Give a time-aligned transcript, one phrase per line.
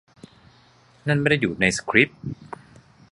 [1.07, 2.21] นั่นไม่ได้อยู่ในสคริปต์